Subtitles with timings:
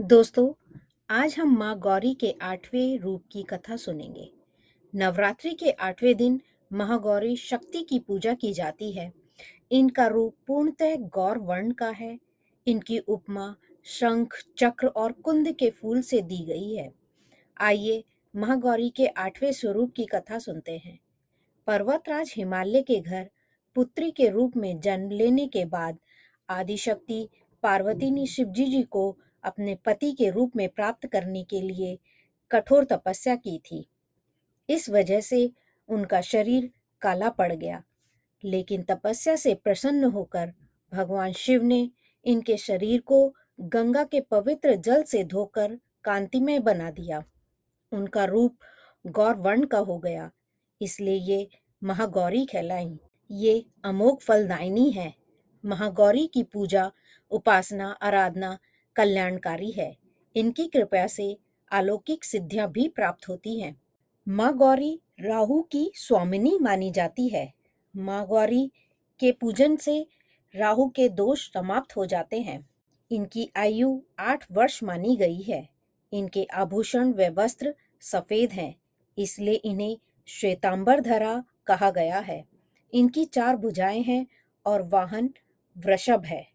[0.00, 0.52] दोस्तों,
[1.10, 4.30] आज हम माँ गौरी के आठवें रूप की कथा सुनेंगे।
[4.94, 6.40] नवरात्रि के आठवें दिन
[6.72, 9.12] महागौरी शक्ति की पूजा की जाती है।
[9.70, 12.18] इनका रूप पूर्णतः गौर वर्ण का है।
[12.66, 16.92] इनकी उपमा शंख, चक्र और कुंद के फूल से दी गई है।
[17.60, 18.04] आइए
[18.36, 20.98] महागौरी के आठवें स्वरूप की कथा सुनते हैं।
[21.66, 23.30] पर्वतराज हिमालय के घर
[23.74, 25.98] पुत्री के रूप में जन्म लेने के बाद
[26.48, 27.28] आदिशक्ति
[27.62, 31.98] पार्वती ने शिवजी जी को अपने पति के रूप में प्राप्त करने के लिए
[32.50, 33.88] कठोर तपस्या की थी।
[34.70, 35.52] इस वजह से
[35.88, 37.82] उनका शरीर काला पड़ गया।
[38.44, 40.52] लेकिन तपस्या से प्रसन्न होकर
[40.92, 41.90] भगवान शिव ने
[42.24, 47.24] इनके शरीर को गंगा के पवित्र जल से धोकर कांतिमय बना दिया।
[47.92, 48.58] उनका रूप
[49.06, 50.30] गौर वर्ण का हो गया।
[50.82, 51.48] इसलिए ये
[51.84, 52.98] महागौरी कहलाई।
[53.30, 55.14] ये अमोघ फलदायिनी है।
[55.64, 56.92] महागौरी की पूजा,
[57.30, 58.58] उपासना, आराधना
[58.96, 59.96] कल्याणकारी है।
[60.36, 61.36] इनकी कृपया से
[61.70, 63.74] अलौकिक सिद्धियाँ भी प्राप्त होती हैं।
[64.28, 67.52] माँ गौरी राहु की स्वामिनी मानी जाती है।
[67.96, 68.70] माँ गौरी
[69.20, 70.06] के पूजन से
[70.54, 72.68] राहु के दोष समाप्त हो जाते हैं।
[73.10, 75.68] इनकी आयु आठ वर्ष मानी गई है।
[76.12, 78.74] इनके आभूषण व वस्त्र सफ़ेद हैं,
[79.18, 79.96] इसलिए इन्हें
[80.28, 82.44] श्वेतांबर धरा कहा गया है।
[82.92, 84.26] इनकी चार भुजाएँ हैं
[84.66, 85.30] और वाहन
[85.76, 86.51] वृषभ है।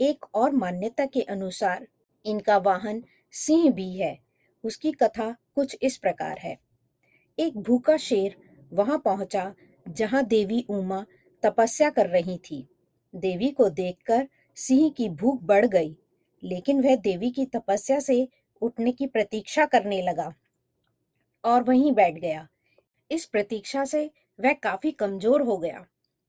[0.00, 1.86] एक और मान्यता के अनुसार,
[2.24, 3.02] इनका वाहन
[3.34, 4.18] सिंह भी है।
[4.64, 6.56] उसकी कथा कुछ इस प्रकार है।
[7.38, 8.36] एक भूखा शेर
[8.72, 9.52] वहाँ पहुँचा
[9.86, 11.04] जहाँ देवी उमा
[11.42, 12.66] तपस्या कर रही थी।
[13.14, 14.26] देवी को देखकर
[14.56, 15.96] सिंह की भूख बढ़ गई,
[16.42, 18.26] लेकिन वह देवी की तपस्या से
[18.62, 20.32] उठने की प्रतीक्षा करने लगा
[21.44, 22.46] और वहीं बैठ गया।
[23.10, 25.84] इस प्रतीक्षा से वह काफ़ी कमज़ोर हो गया।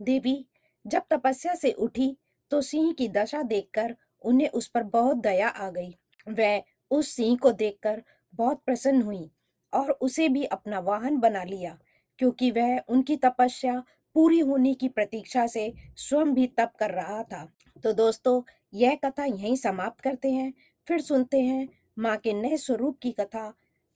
[0.00, 0.44] देवी
[0.84, 2.16] जब तपस्या से उठी
[2.52, 5.94] तो सिंह की दशा देखकर उन्हें उस पर बहुत दया आ गई।
[6.28, 8.02] वह उस सिंह को देखकर
[8.34, 9.30] बहुत प्रसन्न हुई
[9.72, 11.78] और उसे भी अपना वाहन बना लिया,
[12.18, 13.82] क्योंकि वह उनकी तपस्या
[14.16, 17.44] पूरी होने की प्रतीक्षा से स्वयं भी तप कर रहा था।
[17.84, 18.42] तो दोस्तों,
[18.74, 20.52] यह कथा यहीं समाप्त करते हैं।
[20.86, 23.52] फिर सुनते हैं माँ के नए स्वरूप की कथा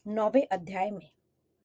[0.06, 1.08] नौवे अध्याय में।